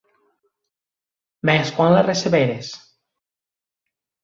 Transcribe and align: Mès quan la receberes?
Mès 1.51 1.71
quan 1.77 1.95
la 1.97 2.03
receberes? 2.09 2.73